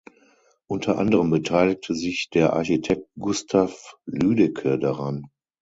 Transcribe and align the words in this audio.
Unter 0.65 0.97
anderem 0.97 1.29
beteiligte 1.29 1.93
sich 1.93 2.31
der 2.31 2.53
Architekt 2.53 3.07
Gustav 3.19 3.99
Lüdecke 4.07 4.79
daran. 4.79 5.27